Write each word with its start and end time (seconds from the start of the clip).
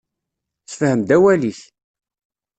Sefhem-d 0.69 1.09
awal-ik. 1.15 1.59